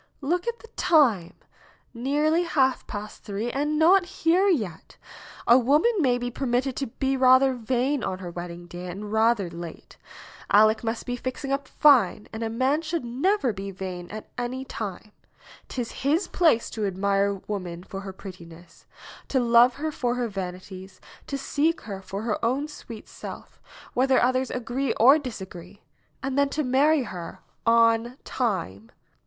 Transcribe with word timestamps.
"Look 0.21 0.47
at 0.47 0.57
the 0.61 0.67
time! 0.69 1.35
Nearly 1.93 2.41
half 2.41 2.87
past 2.87 3.23
three, 3.23 3.51
and 3.51 3.77
not 3.77 4.03
here 4.03 4.47
yet! 4.47 4.97
A 5.45 5.59
woman 5.59 5.91
may 5.99 6.15
68 6.15 6.15
NAOMI'S 6.15 6.15
WEDDING 6.15 6.21
BELLS 6.21 6.27
be 6.27 6.39
permitted 6.71 6.75
to 6.77 6.87
be 6.87 7.17
rather 7.17 7.53
vain 7.53 8.03
on 8.03 8.17
her 8.17 8.31
wedding 8.31 8.65
day 8.65 8.87
and 8.87 9.13
rather 9.13 9.47
late. 9.51 9.97
Aleck 10.49 10.83
must 10.83 11.05
be 11.05 11.15
fixing 11.15 11.51
up 11.51 11.67
fine, 11.67 12.27
and 12.33 12.41
a 12.41 12.49
man 12.49 12.81
should 12.81 13.05
never 13.05 13.53
be 13.53 13.69
vain 13.69 14.09
at 14.09 14.31
any 14.39 14.65
time. 14.65 15.11
'Tis 15.67 15.91
his 16.01 16.27
place 16.27 16.71
to 16.71 16.87
ad 16.87 16.97
mire 16.97 17.35
woman 17.35 17.83
for 17.83 17.99
her 18.01 18.11
prettiness; 18.11 18.87
to 19.27 19.39
love 19.39 19.75
her 19.75 19.91
for 19.91 20.15
her 20.15 20.27
vani 20.27 20.67
ties; 20.67 20.99
to 21.27 21.37
seek 21.37 21.81
her 21.81 22.01
for 22.01 22.23
her 22.23 22.43
own 22.43 22.67
sweet 22.67 23.07
self, 23.07 23.61
whether 23.93 24.19
others 24.19 24.49
agree 24.49 24.93
or 24.95 25.19
disagree, 25.19 25.83
and 26.23 26.39
then 26.39 26.49
to 26.49 26.63
marry 26.63 27.03
her 27.03 27.41
on 27.67 28.17
time. 28.23 28.89